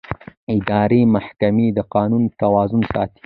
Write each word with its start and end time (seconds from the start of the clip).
اداري 0.55 1.01
محکمې 1.15 1.67
د 1.77 1.79
قانون 1.93 2.23
توازن 2.41 2.81
ساتي. 2.93 3.19